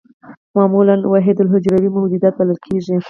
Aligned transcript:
معمولاً 0.55 0.95
وحیدالحجروي 1.13 1.89
موجودات 1.97 2.33
بلل 2.39 2.57
کېږي. 2.65 2.95